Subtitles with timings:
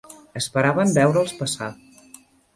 [0.39, 1.69] Esperaven veure'ls passar